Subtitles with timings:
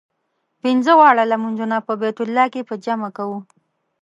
[0.61, 3.37] پنځه واړه لمونځونه په بیت الله کې په جمع کوو.